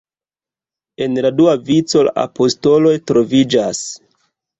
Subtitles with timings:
[1.05, 3.83] En la dua vico la apostoloj troviĝas.